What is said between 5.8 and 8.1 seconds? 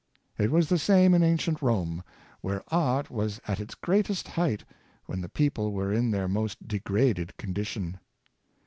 in their most degraded condition.